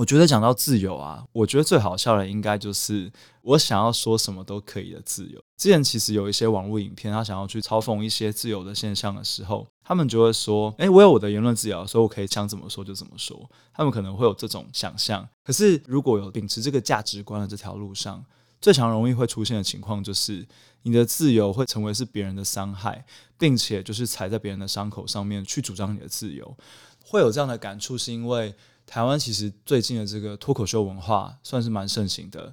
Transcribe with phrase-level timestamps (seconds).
[0.00, 3.12] 我觉得讲到自由啊，我觉得最好笑的应该就是
[3.42, 5.38] 我想要说什么都可以的自由。
[5.58, 13.38] 之前其实有一些网络影片，他想要去嘲讽一些自由的现象的时候，他们就会说：“诶，我有我的言论自由，所以我可以想怎么说就怎么说。”
[13.74, 15.28] 他们可能会有这种想象。
[15.44, 18.24] 可是如果有秉持这个价值观的这条路上，
[18.58, 20.48] 最常容易会出现的情况就是，
[20.84, 23.04] 你的自由会成为是别人的伤害，
[23.36, 26.56] 并且就是踩在别人的伤口上面去主张你的自由。
[27.04, 28.54] 会有这样的感触，是因为
[28.90, 32.52] 台湾其实最近的这个脱口秀文化算是蛮盛行的，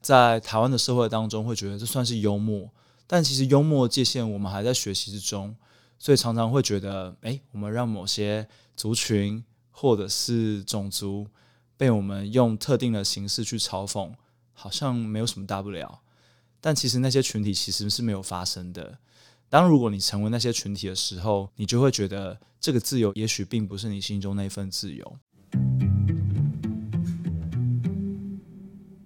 [0.00, 2.68] 在台湾的社会当中，会觉得这算是幽默，
[3.06, 5.54] 但其实幽默界限我们还在学习之中，
[5.96, 11.28] 所以常常会觉得，诶，我们让某些族群或者是种族
[11.76, 14.12] 被我们用特定的形式去嘲讽，
[14.54, 16.00] 好像没有什么大不了，
[16.60, 18.98] 但其实那些群体其实是没有发生的。
[19.48, 25.18] 当如果你成为那些群体的时候，你就会觉得这个自由也许并不是你心中那份自由。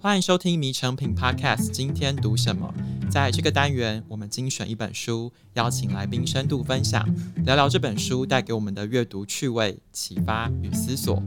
[0.02, 2.72] 欢迎收听《迷诚品 Podcast》，今天读什么？
[3.10, 7.06] 在这个单元，我们精选一本书，邀请来宾深度分享，
[7.44, 11.22] 聊聊这本书带给我们的阅读趣味、启发与思索。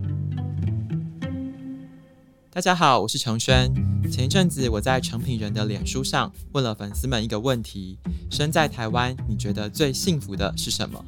[2.49, 3.71] 大家好，我是承轩。
[4.11, 7.99] 前一阵子，我在成品人的脸书上问了粉丝们一个问题：
[8.31, 11.05] 身在台湾，你觉得最幸福的是什么？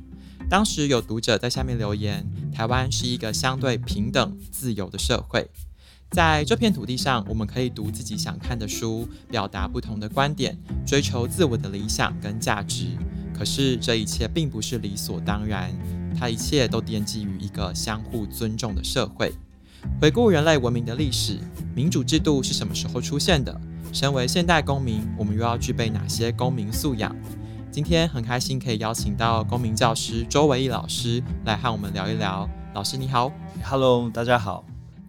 [0.47, 5.50] 当时有读者在下面留言：台湾是一个相对平等、自由的社会。
[6.16, 10.57] 在这片土地上，我们可以读自己想看的书，表达不同的观点，
[10.88, 12.88] 追求自我的理想跟价值。
[13.38, 15.73] 可是，这一切并不是理所当然，
[16.17, 19.33] 它一切都奠基于一个相互尊重的社会。
[19.99, 21.38] 回顾人类文明的历史，
[21.75, 23.53] 民主制度是什么时候出现的？
[23.91, 27.13] 身为现代公民，我们又要具备哪些公民素养？
[27.69, 32.50] 今天很开心可以邀请到公民教师周维义老师来和我们聊一聊。
[32.73, 33.29] 老师你好
[33.61, 34.63] ，Hello，大家好。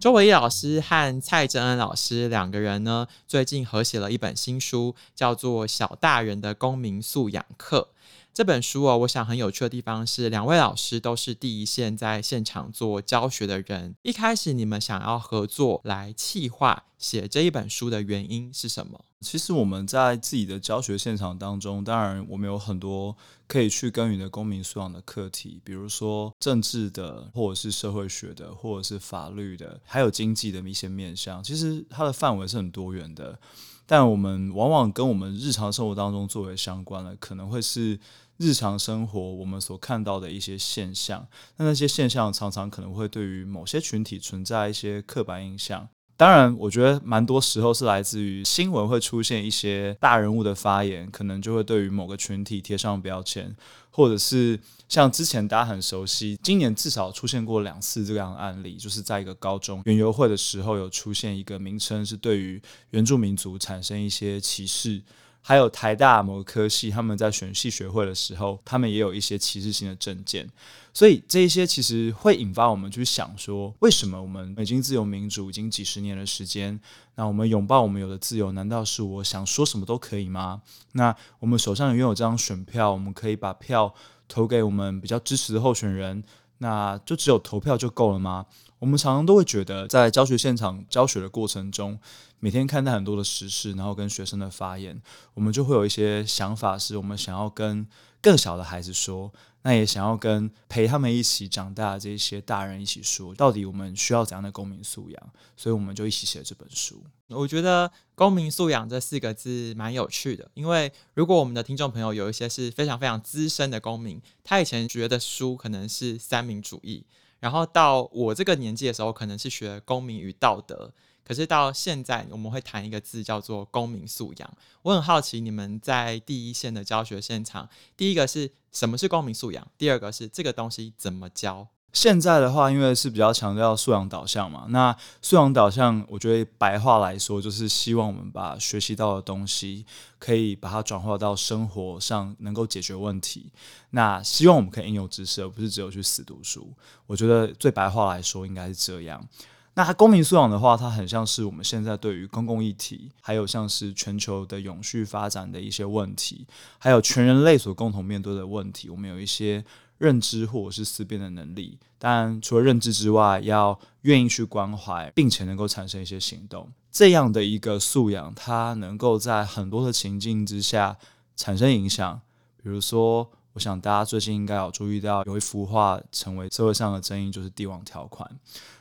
[0.07, 7.89] 周维义老师和蔡正恩老师两个人呢，最近合写了一本新书，叫做《小大人的公民素养课》。
[8.37, 13.95] 这本书哦，我想很有趣的地方是，两位老师都是第一线在现场做教学的人。
[14.03, 19.03] 一开始你们想要合作来企划写这一本书的原因是什么？
[19.21, 23.17] 其实我们在自己的教学现场当中，当然我们有很多
[23.47, 31.43] 可以去耕耘的公民素养的课题，比如说政治的，或者是社会学的，或者是法律的，还有经济的一些面向。
[31.43, 33.39] 其实它的范围是很多元的，
[33.87, 37.99] 但我们往往跟我们日常生活当中作为相关的，可能会是。
[38.39, 45.89] 日常生活我们所看到的一些现象，那那些现象常常可能会对于某些群体存在一些刻板印象。
[46.17, 53.55] 当然，我觉得蛮多时候是来自于新闻会出现一些大人物的发言，可能就会对于某个群体贴上标签，
[53.91, 65.03] 或者是像之前大家很熟悉，今年至少出现过两次这样的案例，就是在一个高中园游会的时候，有出现一个名称是对于原住民族产生一些歧视。
[65.47, 70.45] 还有台大某个科系，他们在选系学会的时候，他们也有一些歧视性的证件，
[70.93, 76.77] 所以这一些其实会引发我们去想说，为什么我们已经自由民主已经几十年的时间，
[77.15, 80.61] 那我们拥抱我们有的自由，难道是我想说什么都可以吗？
[80.91, 83.95] 那我们手上拥有这张选票，我们可以把票
[84.27, 86.21] 投给我们比较支持的候选人，
[86.59, 88.45] 那就只有投票就够了吗？
[88.79, 91.99] 我们常常都会觉得，在教学现场教学的过程中，
[92.39, 95.01] 每天看待很多的时事，然后跟学生的发言，
[95.33, 97.87] 我们就会有一些想法，是我们想要跟
[98.21, 99.31] 更小的孩子说，
[99.67, 105.29] 那也想要跟陪他们一起长大的这些大人一起说，到底我们需要怎样的公民素养？
[105.57, 107.03] 所以我们就一起写这本书。
[107.27, 117.03] 我觉得“公民素养”这四个字蛮有趣的，因为如果我们的听众朋友有一些是非常非常资深的公民，他以前学的书可能是三民主义。
[117.41, 120.93] 然后到我这个年纪的时候，可能是学公民与道德。
[121.27, 124.49] 可是到现在，我们会谈一个字叫做公民素养。
[124.83, 127.67] 我很好奇，你们在第一线的教学现场，
[127.97, 129.67] 第一个是什么是公民素养？
[129.77, 131.67] 第二个是这个东西怎么教？
[131.91, 139.85] 现在的话，因为是比较强调素养导向嘛，那素养导向，我觉得白话来说，就是希望我们把学习到的东西，
[140.19, 143.51] 可以把它转化到生活上，能够解决问题。
[143.89, 146.71] 那希望我们可以应用知识，而不是只有去死读书。
[147.07, 149.27] 我觉得最白话来说，应该是这样。
[149.77, 156.47] 那公民素养的话，它很像是我们现在对于公共议题，还有像是全球的永续发展的一些问题，
[156.79, 159.63] 还有全人类所共同面对的问题，我们有一些。
[159.99, 170.95] 认知或者是思辨的能力，当然除了认知之外，要愿意去关怀，并且能够产生一些行动，这样的一个素养，它能够在很多的情境之下
[171.35, 172.21] 产生影响。
[172.61, 178.29] 比如说，我想大家最近应该有注意到，有一幅画成为社会上的争议，就是帝王条款。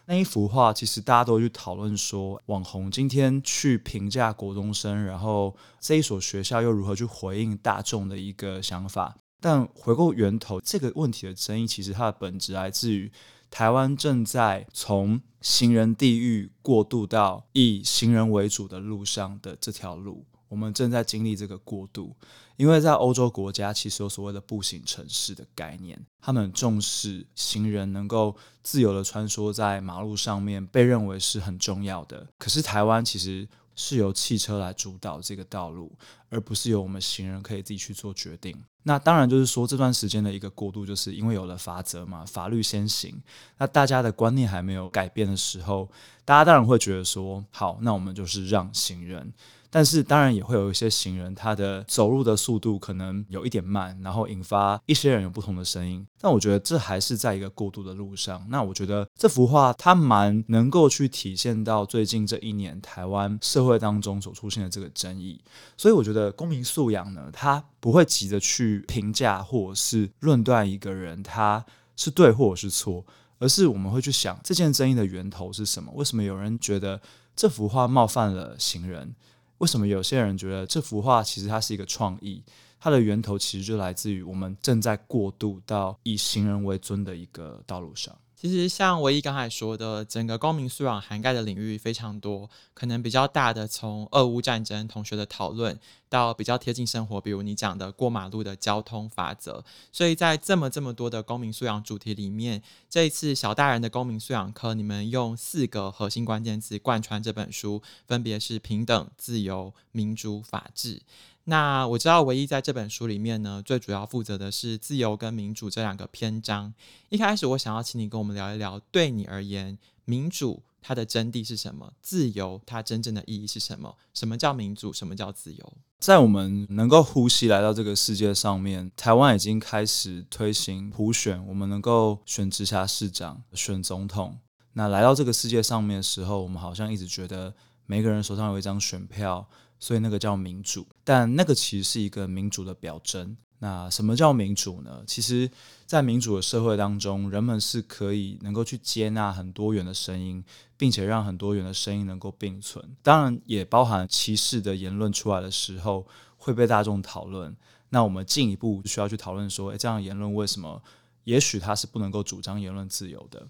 [0.05, 9.17] 那一幅画其实大家都去讨论说，网红今天去评价国中生，然后这一所学校又如何去回应大众的一个想法。
[9.40, 13.11] 但回过源头，这个问题的争议其实它的本质来自于
[13.50, 20.26] 台湾正在从行人地域过渡到以行人为主的路上的这条路。
[20.48, 22.14] 我们正在经历这个过渡，
[22.56, 32.26] 因为在欧洲国家，其实有所谓的步行城市的概念，他们很重视行人能够自由地穿梭在马路上面，被认为是很重要的。
[32.38, 35.93] 可是台湾其实是由汽车来主导这个道路，
[36.31, 38.56] 而不是由我们行人可以自己去做决定。
[38.84, 43.20] 那当然就是说，这段时间的一个过渡，就是因为有了法则嘛，法律先行。
[43.58, 45.90] 那大家的观念还没有改变的时候，
[46.25, 49.32] 大家当然会觉得说，好，那我们就是让行人。
[49.76, 56.06] 但是当然也会有一些行人，他的走路的速度可能有一点慢，然后引发一些人有不同的声音。
[56.19, 58.43] 但我觉得这还是在一个过渡的路上。
[58.49, 65.38] 那我觉得这幅画它蛮能够去体现到最近这一年台湾社会当中所出现的这个争议。
[65.76, 71.62] 所以我觉得公民素养呢，它不会急着去评价或者是论断一个人他
[71.96, 73.05] 是对或者是错，
[73.38, 75.93] 而是我们会去想这件争议的源头是什么？
[75.94, 76.99] 为什么有人觉得
[77.37, 79.14] 这幅画冒犯了行人？
[79.58, 82.43] 为什么有些人觉得这幅画其实它是一个创意？
[82.79, 88.17] 它的源头其实就来自于我们正在过渡到以行人为尊的一个道路上。
[88.46, 95.78] 其实像唯一刚才说的，整个公民素养涵盖的领域非常多，可能比较大的从俄乌战争同学的讨论，
[96.08, 99.64] 到比较贴近生活，比如你讲的过马路的交通法则。
[99.90, 111.02] 所以在这么这么多的公民素养主题里面，这一次小大人的公民素养课，你们用四个核心关键词贯穿这本书，分别是平等、自由、民主、法治。
[111.48, 116.75] 那我知道，唯一在这本书里面呢，最主要负责的是自由跟民主这两个篇章。
[117.08, 121.93] 一开始，我想要请你跟我们聊一聊，对你而言，民主它的真谛是什么？
[122.02, 123.94] 自由它真正的意义是什么？
[124.12, 124.93] 什么叫民主？
[124.93, 125.72] 什么叫自由？
[126.00, 134.37] 在我们能够呼吸来到这个世界上面，台湾已经开始推行普选，我们能够选直辖市长、选总统。
[134.72, 137.54] 那来到这个世界上面的时候，我们好像一直觉得
[137.87, 139.48] 每个人手上有一张选票。
[139.78, 143.37] 所以那个叫民主，但那个其实是一个民主的表征。
[143.58, 145.02] 那什么叫民主呢？
[145.06, 145.50] 其实，
[145.87, 150.44] 在民主的社会当中，人们是可以能够去接纳很多元的声音，
[150.76, 152.96] 并且让很多元的声音能够并存。
[153.02, 156.06] 当然，也包含歧视的言论出来的时候
[156.37, 157.56] 会被大众讨论。
[157.88, 160.82] 那我们进一步需要去讨论说，诶，这样的言论为什么？
[161.25, 163.49] 也许他是不能够主张言论自由的。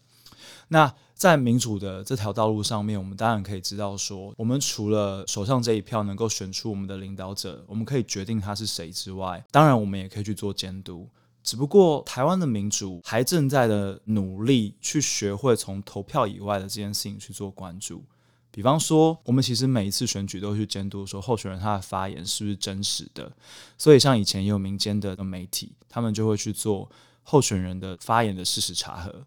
[0.68, 11.08] 那在民主的这条道路上面，我们当然可以知道说，我们除了手上这一票能够选出我们的领导者，我们可以决定他是谁之外，当然我们也可以去做监督。
[11.42, 18.04] 只不过台湾的民主还正在的努力去学会从投票以外的这件事情去做关注。
[18.50, 23.30] 比方说，我们其实每一次选举都去监督说候选人他的发言是不是真实的。
[23.78, 26.90] 所以像以前也有民间的媒体，他们就会去做
[27.22, 29.24] 候选人的发言的事实查核。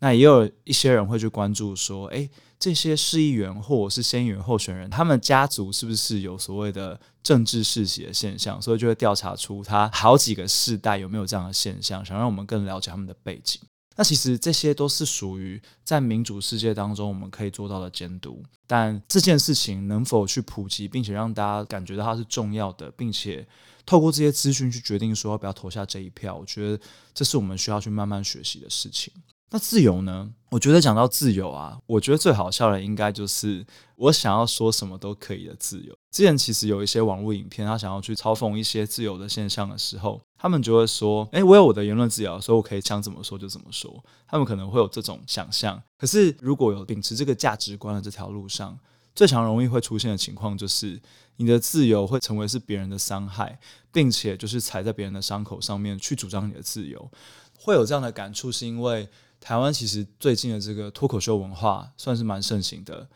[0.00, 8.60] 那也有一些人会去关注说，诶，这些市议员或者是县议员候选人，他们家族是不是有所谓的政治世袭的现象？
[8.60, 13.60] 所以就会调查出他好几个世代有没有这样的现象，想让我们更了解他们的背景。
[13.96, 18.42] 那其实这些都是属于在民主世界当中我们可以做到的监督。
[18.66, 23.46] 但这件事情能否去普及，并且让大家感觉到它是重要的，并且
[23.86, 26.82] 透过这些资讯去决定说要不要投下这一票，我觉得
[27.14, 29.12] 这是我们需要去慢慢学习的事情。
[29.50, 30.32] 那自由呢？
[30.50, 33.64] 我觉得讲到自由啊，我觉得最好笑的应该就是
[33.96, 35.92] 我想要说什么都可以的自由。
[36.12, 45.80] 之前其实有一些网络影片，他想要去嘲讽一些自由的现象的时候，他们就会说：“诶，我有我的言论自由，所以我可以想怎么说就怎么说。”他们可能会有这种想象。
[45.98, 48.78] 可是如果有秉持这个价值观的这条路上，
[49.12, 51.00] 最常容易会出现的情况就是，
[51.36, 53.58] 你的自由会成为是别人的伤害，
[53.92, 57.10] 并且就是踩在别人的伤口上面去主张你的自由。
[57.58, 59.08] 会有这样的感触，是因为。
[59.44, 63.06] 台湾其实最近的这个脱口秀文化算是蛮盛行的，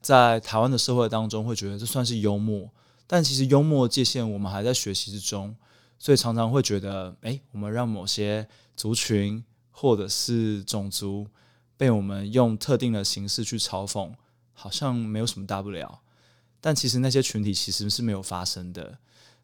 [0.00, 2.68] 在台湾的社会当中，会觉得这算是幽默，
[3.06, 5.54] 但其实幽默界限我们还在学习之中，
[5.96, 11.28] 所以常常会觉得，诶，我们让某些族群或者是种族
[11.76, 14.12] 被我们用特定的形式去嘲讽，
[14.54, 16.00] 好像没有什么大不了，
[16.60, 18.98] 但其实那些群体其实是没有发生的。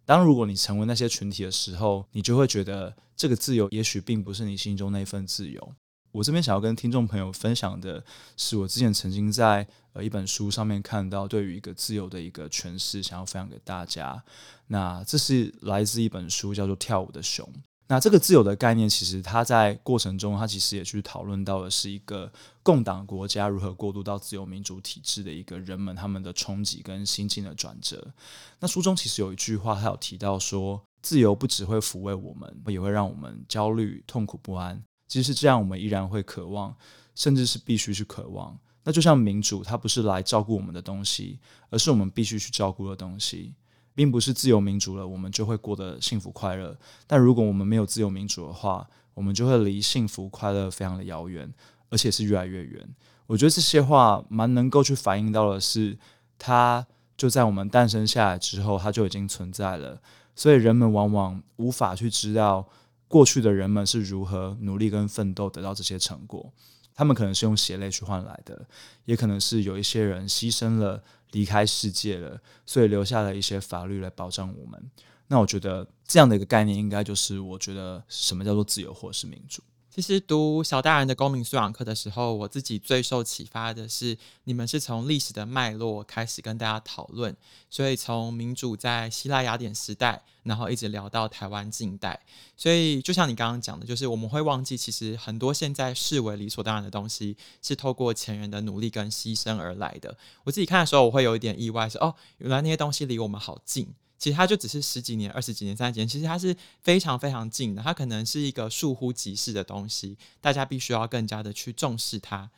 [0.05, 5.75] 当如果你成为那些群体的时候，你就会觉得这个自由也许并不是你心中那份自由。
[6.13, 8.05] 我这边想要跟听众朋友分享的
[8.37, 14.23] 是，我之前曾经在呃一本书上面看到对于一个自由的一个诠释，想要分享给大家。
[14.69, 17.47] 那这是来自一本书，叫做《跳舞的熊》。
[17.89, 22.31] 那这个自由的概念，其实它在过程中，它其实也去讨论到的是一个
[22.63, 28.15] 共党国家如何过渡到自由民主体制的一个人们他们的冲击跟心境的转折。
[28.61, 34.83] 那书中其实有一句话，它有提到说，自由不只会抚慰我们，也会让我们焦虑、痛苦不安。
[35.13, 36.75] 即使这样，我们依然会渴望，
[37.15, 38.59] 甚至是必须去渴望。
[38.85, 41.39] 那就像民主，它不是来照顾我们的东西，
[41.69, 43.53] 而是我们必须去照顾的东西。
[43.95, 46.75] 并不是自由民主了，我们就会过得幸福快乐。
[47.07, 51.53] 但如果我们没有自由民主的话，我们就会离幸福快乐非常的遥远，
[51.91, 52.89] 而且是越来越远。
[53.27, 55.99] 我觉得这些话蛮能够去反映到的是，
[56.39, 56.87] 它
[57.19, 60.01] 就在我们诞生下来之后，它就已经存在了。
[60.35, 62.67] 所以人们往往无法去知道
[63.13, 66.53] 过去的人们是如何努力跟奋斗得到这些成果。
[66.95, 68.67] 他们可能是用血泪去换来的，
[69.05, 71.03] 也可能是有一些人牺牲了。
[71.33, 74.91] 离开世界了，所以留下了一些法律来保障我们。
[75.29, 79.63] 那我觉得这样的一个概念，应该就是我觉得什么叫做自由或是民主。
[79.95, 87.37] 其实读小大人的公民素养课的时候，我自己最受启发的是，你们是从历史的脉络开始跟大家讨论，
[87.69, 92.19] 所以从民主在希腊雅典时代，然后一直聊到台湾近代。
[92.57, 100.17] 所以就像你刚刚讲的，就是我们会忘记，其实很多现在视为理所当然的东西，是透过前人的努力跟牺牲而来的。
[100.45, 103.93] 我自己看的时候，我会有一点意外，是哦，原来那些东西离我们好近。
[104.23, 107.83] 其实它就只是十几年、二十几年、三十几年，其实它是非常非常近的。
[107.83, 112.49] 它可能是一个倏忽即逝的东西，大家必须要更加的去重视它。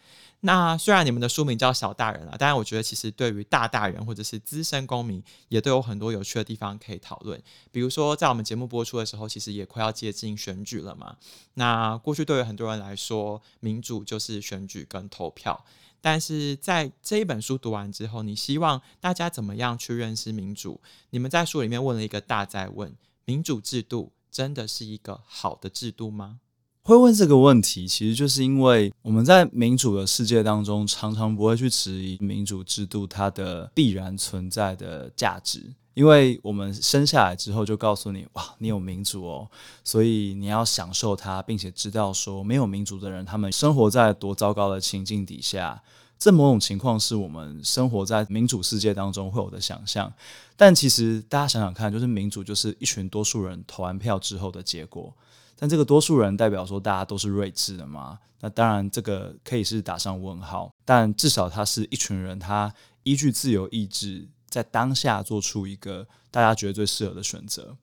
[0.41, 7.43] 那虽然你们的书名叫小大人啊，但是我觉得其实对于大大人或者是资深公民，也都有很多有趣的地方可以讨论。
[7.73, 11.17] 比如说，在我们节目播出的时候，其实也快要接近选举了嘛。
[11.55, 15.65] 那过去对于很多人来说，民主就是选举跟投票。
[16.05, 20.79] 但是在这一本书读完之后，你希望大家怎么样去认识民主？
[21.09, 22.95] 你们在书里面问了一个大在问：
[23.25, 26.41] 民主制度真的是一个好的制度吗？
[26.83, 35.73] 会问这个问题，其实就是因为我们在民主的世界当中，常常不会去质疑民主制度它的必然存在的价值。
[35.95, 39.49] 因为我们生下来之后就告诉你，哇，你有民主哦，
[39.83, 45.83] 所以你要享受它，并且知道说没有民主的人，他们生活在多糟糕的情境底下。
[46.19, 50.13] 这某种情况是我们生活在民主世界当中会有的想象。
[50.57, 55.13] 但其实大家想想看，就是民主就是一群多数人投完票之后的结果。
[55.57, 58.19] 但这个多数人代表说大家都是睿智的吗？
[58.41, 60.71] 那当然，这个可以是打上问号。
[60.85, 62.73] 但至少他是一群人，他
[63.03, 64.27] 依据自由意志。
[64.55, 67.77] 在当下做出一个大家觉得最适合的选择，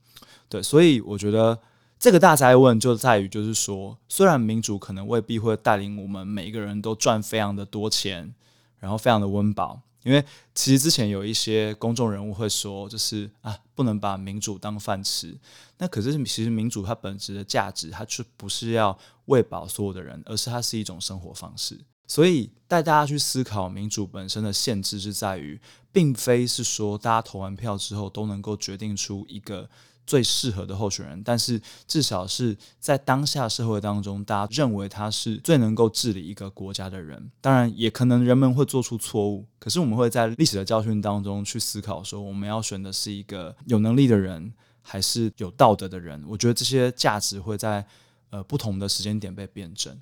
[0.48, 1.60] 对，所以我觉得
[2.00, 8.34] 这个大哉问就在于，就是说，虽然民主可能未必会带领我们每一个人都赚非常的多钱，
[8.80, 10.24] 然后非常的温饱，因为
[10.56, 15.38] 其实之前有一些公众人物会说，就是啊，不能把民主当饭吃。
[15.78, 21.78] 那可是其实民主它本质的价值，它却不是要喂饱所有的人，而是它是一种生活方式。
[22.08, 25.60] 所以带大家去思考民主本身的限制是在于，
[25.92, 29.70] 并非是说大家投完票之后都能够决定出一个
[30.06, 37.32] 最适合的候选人，但是至少是在当下社会当中，大家认为他是最能够治理一个国家的人。
[37.40, 46.22] 当然，也可能人们会做出错误，可是我们会在历史的教训当中去思考，说我们要选的是一个有能力的人，还是有道德的人？
[46.28, 47.86] 我觉得这些价值会在
[48.32, 49.98] 呃不同的时间点被辩证。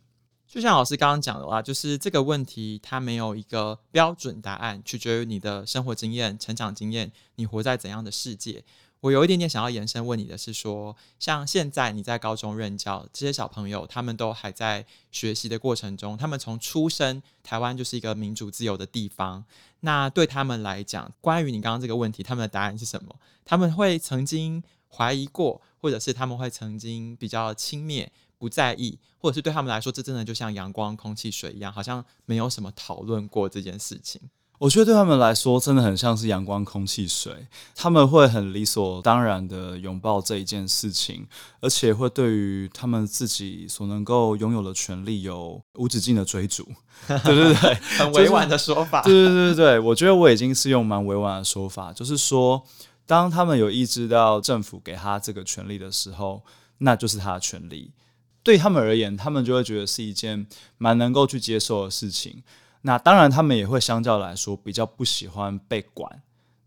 [0.49, 8.63] 就像老师刚刚讲的话，就是这个问题它没有一个标准答案，取决于你的生活经验、成长经验，你活在怎样的世界。
[9.01, 19.45] 我有一点点想要延伸问你的是说，像现在你在高中任教，这些小朋友他们都还在学习的过程中，他们从出生，台湾就是一个民主自由的地方。
[19.81, 23.15] 那对他们来讲，关于你刚刚这个问题，他们的答案是什么？
[23.45, 28.07] 他们会曾经怀疑过，或者是他们会曾经比较轻蔑？
[28.39, 34.19] 不在意，或者是对他们来说，这真的就像阳光、空气、水一样，好像没有什么讨论过这件事情。
[34.57, 41.25] 我觉得对他们来说，真的很像是阳光、空气、水，他们会很理所当然的拥抱这一件事情，
[41.61, 46.67] 而且会对于他们自己所能够拥有的权利有无止境的追逐。
[47.07, 49.01] 对对对， 很委婉的说法。
[49.03, 52.61] 就是、对对对对，我觉得我已经是用蛮委婉的说法，就是说，
[53.05, 56.43] 当他们有意识到政府给他这个权利的时候，
[56.79, 57.93] 那就是他的权利。
[58.43, 62.43] 对他们而言，他们就会觉得是一件蛮能够去接受的事情。
[62.81, 66.21] 那当然，他们也会相较来说比较不喜欢被管。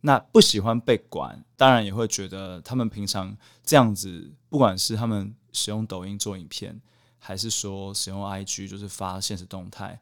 [0.04, 6.80] 那不喜欢被管，当然也会觉得他们平常这样子，不管是他们使用抖音做影片，
[7.20, 10.00] 还是说使用 IG 就是发现实动态，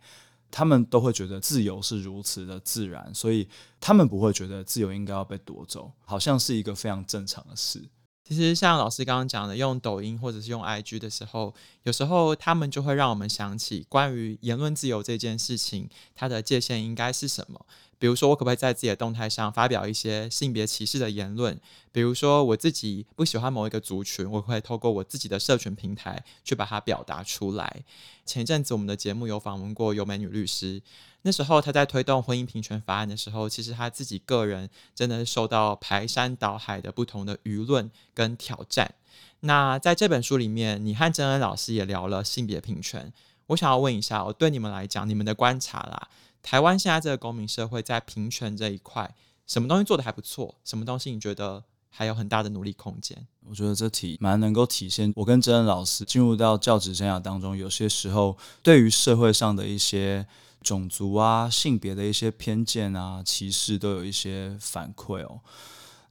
[0.51, 3.47] 他们都会觉得自由是如此的自然，所以
[3.79, 7.85] 他们不会觉得自由应该要被夺走，好像是一个非常正常的事。
[8.31, 17.67] 其实像老师刚刚讲的，用抖音或者是用 IG 的时候，有时候他们就会让我们想起关于言论自由这件事情，它的界限应该是什么？
[18.01, 21.61] 比如说，我可不可以在自己的动态上发表一些性别歧视的言论？
[21.93, 27.85] 比如说，我自己不喜欢某一个族群，我会透过我自己的社群平台去把它表达出来。
[28.25, 30.81] 前一阵子，我们的节目有访问过尤美女律师，
[31.23, 38.95] 那时候她在推动婚姻平权法案的时候，其实她自己个人真的是受到排山倒海的不同的舆论跟挑战。
[39.41, 43.13] 那在这本书里面，你和珍恩老师也聊了性别平权。
[43.49, 46.09] 我想要问一下，我对你们来讲，你们的观察啦。
[46.43, 49.15] 台湾现在这个公民社会在平权这一块，
[49.47, 50.57] 什么东西做得还不错？
[50.65, 53.27] 什么东西你觉得还有很大的努力空间？
[53.47, 60.27] 我觉得这题蛮能够体现我跟珍恩老师进入到教职生涯当中，有些时候对于社会上的一些
[60.63, 65.41] 种族啊、性别的一些偏见啊、歧视，都有一些反馈哦。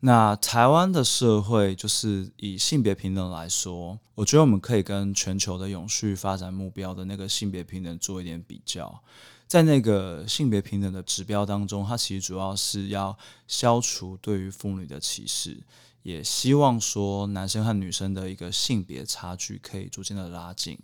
[0.01, 9.01] 那台湾的社会就是以性别平等来说，我觉得我们可以跟全球的永续发展目标的那个性别平等做一点比较。
[9.49, 15.59] 在那个性别平等的指标当中，它其实主要是要消除对于妇女的歧视，
[16.03, 20.77] 也希望说男生和女生的一个性别差距可以逐渐的拉近。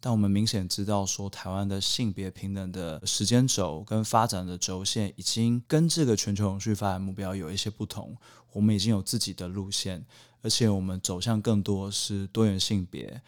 [0.00, 8.16] 但我们明显知道说，台湾的性别平等的时间轴跟发展的轴线，已经跟这个全球永续发展目标有一些不同。
[8.52, 10.06] 我们已经有自己的路线，
[10.40, 13.20] 而且我们走向更多是多元性别，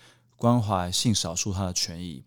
[0.42, 2.24] 关怀性少数他的权益。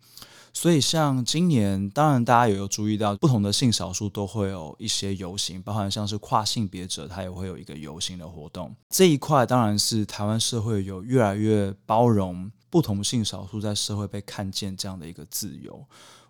[0.54, 8.74] 所以，像今年，当然大家也有注意到，不同的性少数都会有一些游行，包含像是跨性别者，他也会有一个游行的活动。
[8.90, 15.86] 这一块当然是台湾社会有越来越包容不同性少数在社会被看见这样的一个自由。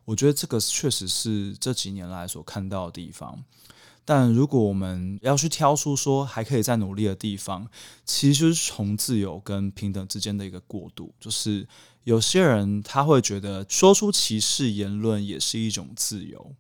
[0.06, 3.44] 我觉得这个确实是这几年来所看到的地方。
[4.06, 7.68] 但如果我们要去挑出说还可以再努力的地方，
[8.06, 11.68] 其实是从自由跟平等之间的一个过渡，就是。
[12.06, 16.54] 有些人他会觉得说出歧视言论也是一种自由，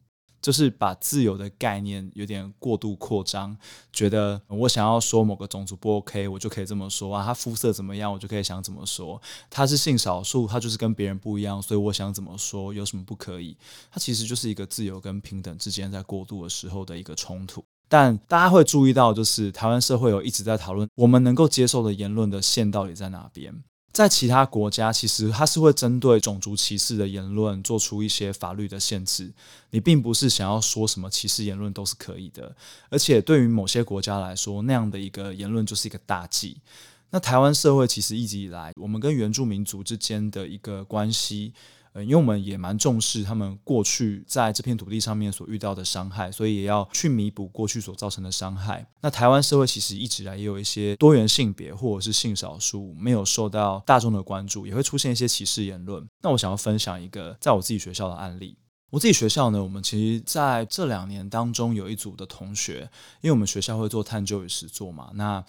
[0.45, 3.57] 就是把自由的概念有点过度扩张，
[3.91, 13.57] 觉得我想要说某个种族不 OK，我就可以这么说啊，他肤色怎么样，我就可以想怎么说，他是性少数，他就是跟别人不一样，所以我想怎么说有什么不可以？
[13.89, 17.65] 他其实就是一个自由跟平等之间在过渡的时候的一个冲突。
[17.89, 23.63] 但大家会注意到，就是台湾社会有一直在讨论我们能够接受的言论的线到底在哪边。
[23.96, 29.31] 在其他国家，其实它是会针对种族歧视的言论做出一些法律的限制。
[29.70, 32.53] 你并不是想要说什么歧视言论都是可以的，
[32.90, 36.58] 而且对于某些国家来说，那样的一个言论就是一个大忌。
[37.12, 41.53] 那台湾社会其实一直以来，我们跟原住民族之间的一个关系。
[42.03, 48.86] 因为我们也蛮重视他们过去在这片土地上面所遇到的伤害，所以也要去弥补过去所造成的伤害。
[49.01, 56.05] 那台湾社会其实一直以来也有一些多元性别或者是性少数没有受到大众的关注，也会出现一些歧视言论。
[56.22, 58.58] 那我想要分享一个在我自己学校的案例。
[58.90, 62.90] 我自己学校呢，我们其实在这两年当中有一组的同学，
[63.22, 65.44] 因为我们学校会做探究与实作嘛，那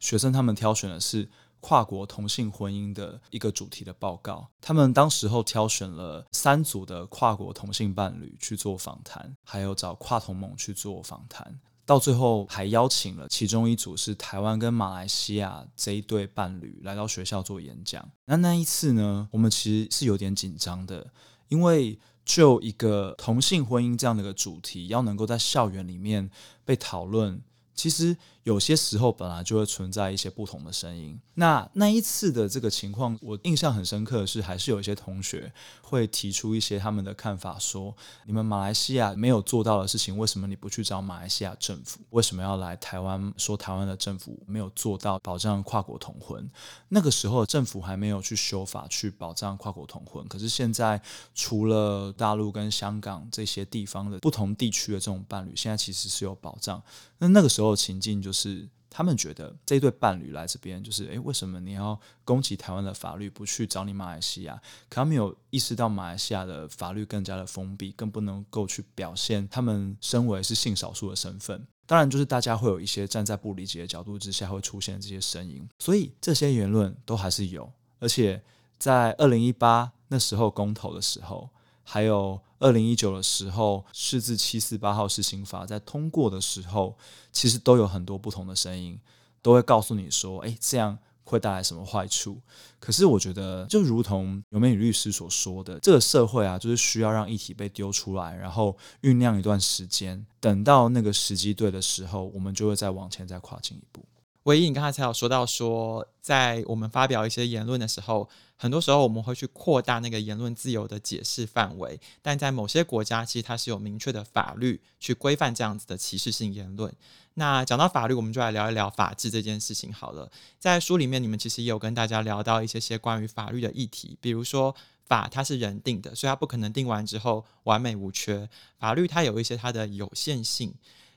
[0.00, 1.28] 学生他们挑选的是。
[1.62, 18.06] 跨国同性婚姻的一个主题的报告，他们当时候挑选了三组的跨国同性伴侣去做访谈，还有找跨同盟去做访谈，到最后还邀请了其中一组是台湾跟马来西亚这一对伴侣来到学校做演讲。
[18.24, 21.12] 那那一次呢，我们其实是有点紧张的，
[21.46, 26.28] 因为就一个同性婚姻这样的一个主题，要能够在校园里面
[26.64, 27.40] 被讨论。
[27.74, 31.18] 其实有些时候本来就会存在一些不同的声音。
[31.34, 42.00] 那那一次的这个情况，我印象很深刻的是，还是有一些同学会提出一些他们的看法，说你们马来西亚没有做到的事情，为什么你不去找马来西亚政府？
[42.10, 46.50] 为什么要来台湾说台湾的政府没有做到保障跨国同婚？
[46.88, 51.00] 那个时候政府还没有去修法去保障跨国同婚，可是现在
[51.34, 56.82] 除了大陆跟香港这些地方的不同地区的这种伴侣，现在其实是有保障。
[57.18, 64.54] 那那个时候情境就，是他们觉得这一对伴侣来这边，就是诶，为什么你要攻击台湾的法律，不去找你马来西亚？
[64.88, 71.66] 可他们有意识到马来西亚的法律更加的封闭，更不能够去表现他们身为是性少数的身份。
[71.86, 77.70] 当然，就是大家会有一些站在不理解的角度之下会出现这些声音，所以这些言论都还是有。
[77.98, 78.42] 而且
[78.78, 81.48] 在二零一八那时候公投的时候，
[81.82, 82.40] 还有。
[82.62, 86.96] 二零一九的时候，释字七四八号施行法在通过的时候，
[87.32, 89.00] 其实都有很多不同的声音，
[89.42, 92.40] 都会告诉你说：“诶，这样会带来什么坏处？”
[92.78, 104.04] 可是我觉得，就如同尤美女律师所说的，这个社会啊，就是需要让议题被丢出来，然后酝酿一段时间，等到那个时机对的时候，我们就会再往前再跨进一步。
[104.44, 116.92] 唯一，你刚才才有说到说，在我们发表一些言论的时候，很多时候我们会去扩大那个言论自由的解释范围，但在某些国家，其实它是有明确的法律去规范这样子的歧视性言论。
[117.34, 120.28] 那讲到法律，我们就来聊一聊法治这件事情好了。
[120.58, 124.74] 在书里面，你们其实也有跟大家聊到一些些关于法律的议题，比如说
[125.06, 128.48] 法它是人定的，所以它不可能定完之后完美无缺。
[128.80, 130.74] 法律它有一些它的有限性。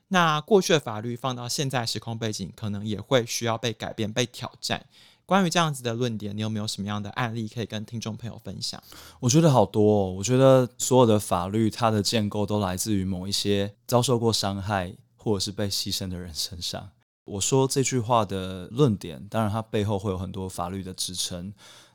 [0.09, 4.85] 那过去的法律放到现在时空背景，可能也会需要被改变、被挑战。
[5.25, 8.81] 关于这样子的论点，你有没有什么样的案例可以跟听众朋友分享？
[9.19, 10.11] 我觉得好多哦。
[10.11, 16.91] 我觉得所有的法律，它的建构都来自于某一些遭受过伤害或者是被牺牲的人身上。
[17.23, 21.51] 我说这句话的论点，当然它背后会有很多法律的支撑。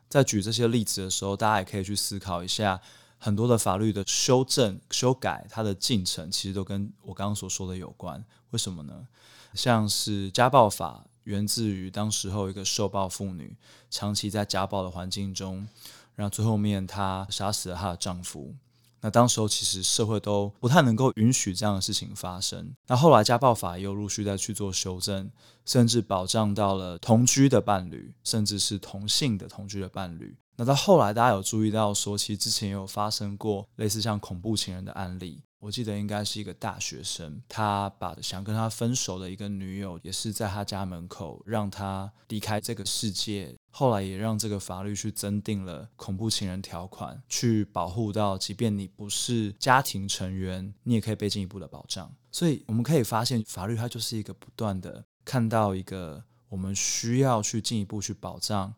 [0.09, 2.81] 在举这些例子的时候，大家也可以去思考一下。
[3.23, 8.25] 很多的法律的修正、修改，它的进程其实都跟我刚刚所说的有关。
[8.49, 9.07] 为什么呢？
[9.53, 13.55] 像是家暴法，源自于当时候一个受暴妇女
[13.91, 15.67] 长期在家暴的环境中，
[16.15, 18.55] 然后最后面她杀死了她的丈夫。
[19.01, 22.73] 那当时候其实社会都不太能够允许这样的事情发生。
[22.87, 25.29] 那后来家暴法又陆续再去做修正，
[25.63, 30.35] 甚至保障到了同居的伴侣，甚至是同性的同居的伴侣。
[30.61, 35.41] 那到后来，大家有注意到说，其实之前也有发生过类似像恐怖情人的案例。
[35.57, 43.55] 我记得应该是一个大学生，他把想跟他分手的一个女友，也是在他家门口让他离开这个世界。
[43.71, 52.13] 后来也让这个法律去增订了恐怖情人条款，去保护到，即便你不是家庭成员，你也可以被进一步的保障。
[52.31, 58.71] 所以我们可以发现，法律它就是一个不断的看到一个我们需要去进一步去保障。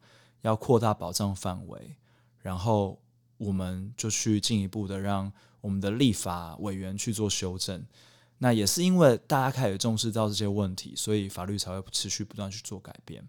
[0.43, 1.97] 要扩大保障范围，
[2.37, 3.01] 然后
[3.37, 7.83] 我们就去进一步的让我们的立法委员去做修正。
[8.37, 13.27] 那也是因为大家开始重视到这些问题，所以法律才会持续不断去做改变。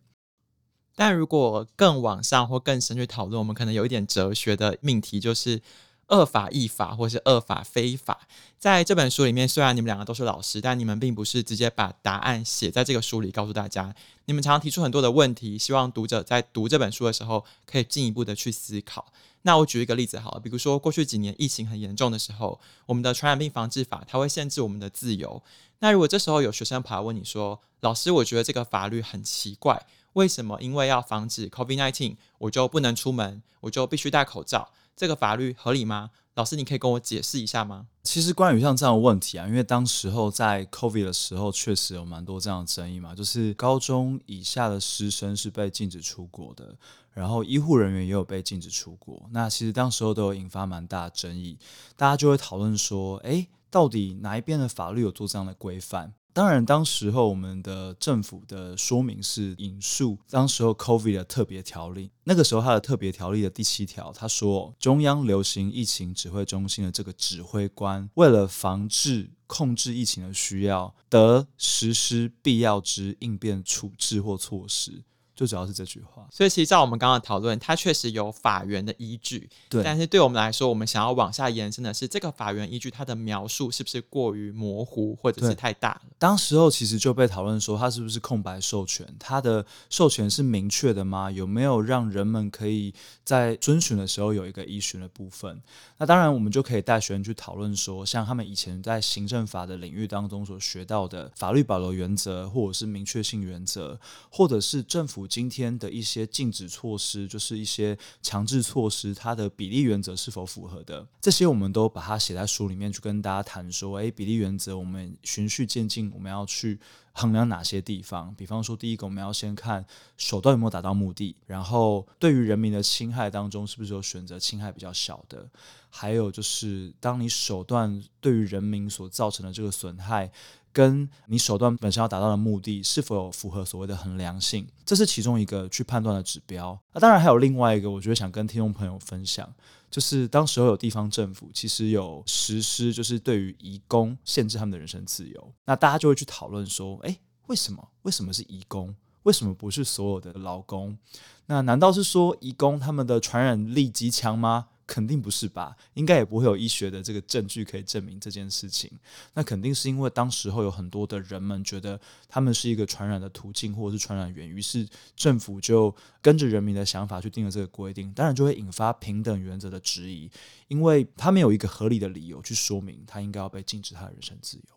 [0.95, 5.63] 但如果更往上或更深去讨论，我们可能有一点哲学的命题，就是。
[6.09, 8.21] 恶法亦法，或是恶法非法，
[8.59, 13.95] 在这本书里面，虽然你们两个都是老师，但你们并不是直接把答案写在这个书里告诉大家。
[14.27, 19.13] 你们常常提出很多的问题，希望读者在读这本书的时候可以进一步的去思考。
[19.43, 25.43] 那我举一个例子好了，比如说过去几年疫情很严重的时候，我们的传染病防治法它会限制我们的自由。
[25.81, 36.11] 那如果这时候有学生跑来问你说：“老师，我觉得这个法律很奇怪，为什么因为要防止 COVID-19，我就不能出门，我就必须戴口罩？”这个法律合理吗？
[36.35, 37.87] 老师，你可以跟我解释一下吗？
[38.03, 46.77] 其实关于像这样的问题啊，因为当时候在 COVID 的时候，确实有蛮多这样的争议嘛，就是高中以下的师生是被禁止出国的，
[47.13, 49.29] 然后医护人员也有被禁止出国。
[49.31, 51.57] 那其实当时候都有引发蛮大的争议，
[51.97, 56.15] 大家就会讨论说，诶，到底哪一边的法律有做这样的规范？
[56.35, 62.11] 当然，当时候我们的政府的说明是引述当时候 COVID 的特别条例。
[62.25, 75.05] 那个时候，它的特别条例的第七条，他说，中央流行疫情指挥中心的这个指挥官，为了防治控制疫情的需要，得实施必要之应变处置或措施。
[75.35, 79.51] 就主要是这句话，所以其实照我们刚刚讨论，它确实有法源的依据。
[79.69, 86.03] 对，但是对我们来说，我们想要往下延伸的是，这个法源依据它的描述是不是过于模糊，或者是太大了？
[86.21, 89.05] 当时候其实就被讨论说，它是不是空白授权？
[89.19, 91.29] 它的授权是明确的吗？
[91.29, 92.95] 有没有让人们可以
[93.25, 95.61] 在遵循的时候有一个依循的部分？
[95.99, 103.99] 那当然，我们就可以带学生去讨论说，像他们以前在行政法的领域当中所学到的法律保留原则，或者是明确性原则，
[104.31, 105.24] 或者是政府。
[105.27, 111.07] 今天的一些禁止措施，就是一些强制措施，它的比例原则是否符合的？
[111.21, 116.79] 这些我们都把它写在书里面，去跟大家谈说，诶，比例原则，我们循序渐进，我们要去
[117.13, 118.35] 衡量哪些地方？
[118.35, 119.85] 比方说，第一个，我们要先看
[120.17, 125.49] 手段有没有达到目的，然后对于人民的侵害当中，是不是有选择侵害比较小的？
[125.89, 130.31] 还有就是，当你手段对于人民所造成的这个损害，
[130.75, 136.79] 跟你手段本身要达到的目的是否有符合所谓的衡量性，这是其中一个去判断的指标。
[136.93, 139.49] 那当然还有另外一个，我觉得想跟听众朋友分享，
[139.89, 145.53] 就是当时候有地方政府其实有实施，就是对于移工限制他们的人身自由。
[145.65, 147.89] 那大家就会去讨论说，诶，为什么？
[148.03, 148.95] 为什么是移工？
[149.23, 150.99] 为什么不是所有的劳工？
[151.47, 154.67] 那难道是说移工他们的传染力极强吗？
[154.87, 158.91] 肯定不是吧，应该也不会有医学的这个证据可以证明这件事情。
[159.35, 170.31] 那肯定是因为当时候有很多的人们觉得他们是一个传染的途径或者是传染源，于是政府就跟着人民的想法去定了这个规定，当然就会引发平等原则的质疑，
[170.69, 174.74] 因为他没有一个合理的理由去说明他应该要被禁止他的人身自由。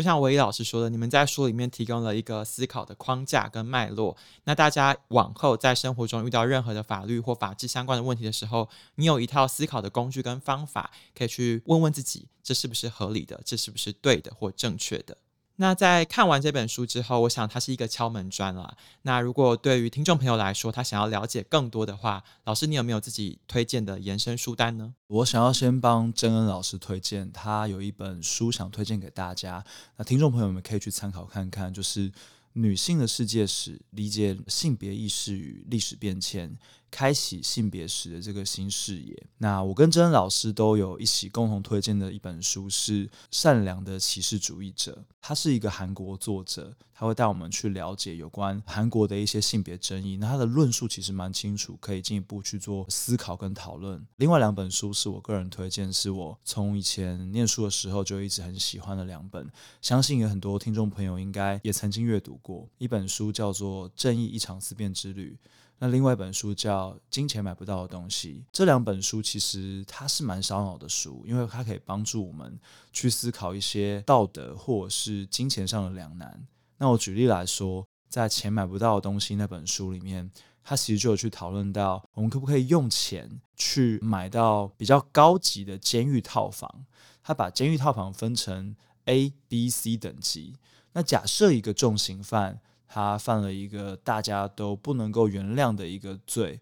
[0.00, 4.16] 就像唯一老师说的，你们在书里面提供了一个思考的框架跟脉络。
[4.44, 13.38] 那大家往后在生活中遇到任何的法律或法治相关的问题的时候，你有一套思考的工具跟方法，可以去问问自己，这是不是合理的？
[13.44, 15.18] 这是不是对的或正确的？
[15.60, 18.78] 那在看完这本书之后，我想它是一个敲门砖了。
[19.02, 24.94] 那如果对于听众朋友来说，他想要了解更多的话，老师你有没有自己推荐的延伸书单呢？
[25.08, 29.62] 我想要先帮珍恩老师推荐，他有一本书想推荐给大家。
[29.98, 32.10] 那听众朋友们可以去参考看看，就是
[32.54, 36.48] 《女性的世界史：理解性别意识与历史变迁》。
[36.90, 39.26] 开启性别史的这个新视野。
[39.38, 50.16] 那我跟珍恩老师都有一起共同推荐的一本书是《善良的歧视主义者》，他是一个韩国作者，他会带我们去了解有关韩国的一些性别争议。
[50.16, 54.04] 那他的论述其实蛮清楚，可以进一步去做思考跟讨论。
[54.16, 59.50] 另外两本书是我个人推荐，是我从以前念书的时候就一直很喜欢的两本，
[59.80, 62.68] 相信有很多听众朋友应该也曾经阅读过。
[62.78, 65.38] 一本书叫做《正义一场思辨之旅》。
[65.82, 72.60] 那另外一本书叫《金钱买不到的东西》，这两本书其实它是蛮烧脑的书，因为它可以帮助我们
[72.92, 76.46] 去思考一些道德或者是金钱上的两难。
[76.76, 80.30] 那我举例来说，在《钱买不到的东西》那本书里面，
[80.62, 86.84] 它其实就有去讨论到，我们可不可以用钱去买到比较高级的监狱套房？
[87.22, 90.56] 它把监狱套房分成 A、B、C 等级。
[90.92, 92.60] 那假设一个重刑犯。
[92.92, 96.60] 他犯了一个大家都不能够原谅的一个罪，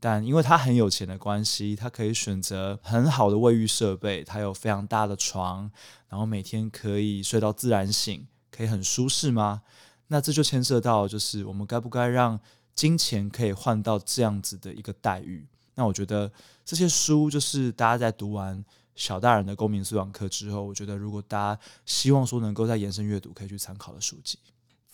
[0.00, 5.70] 但因为他很有钱的关系，他可以选择很好的卫浴设备，他有非常大的床，
[6.08, 9.62] 然后每天可以睡到自然醒，可以很舒适吗？
[10.08, 12.40] 那这就牵涉到，就是我们该不该让
[12.74, 15.46] 金钱可以换到这样子的一个待遇？
[15.76, 16.32] 那我觉得
[16.64, 18.64] 这些书，就是大家在读完
[18.96, 24.40] 小大人的公民素养课之后，我觉得如果大家希望说能够在延伸阅读，可以去参考的书籍。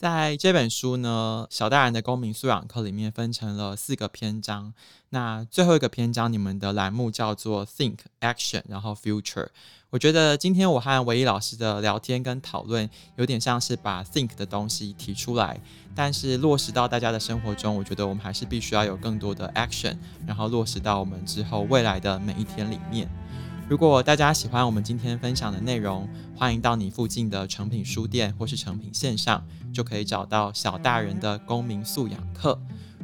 [0.04, 4.74] 在这本书呢，小大人的公民素养课里面分成了四个篇章。
[5.08, 9.48] 那最后一个篇章，你们的栏目叫做 Think Action，然后 Future。
[9.88, 15.58] 我觉得今天我和唯一老师的聊天跟讨论，有点像是把 Think 的东西提出来，
[15.94, 23.08] 但是落实到大家的生活中，我觉得我们还是必须要有更多的 Action，然后落实到我们之后未来的每一天里面。
[23.66, 29.42] 如果大家喜欢我们今天分享的内容，欢迎到你附近的成品书店或是成品线上，
[29.74, 32.58] 就可以找到小大人的公民素养课。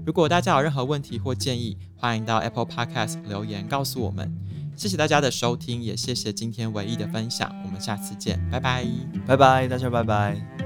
[0.07, 4.33] 如果大家有任何问题或建议，欢迎到 Apple Podcast 留言告诉我们。
[4.75, 7.55] 谢谢大家的收听，也谢谢今天唯一的分享。
[7.67, 8.87] 我们下次见，拜拜，
[9.27, 10.60] 拜拜，大家拜拜。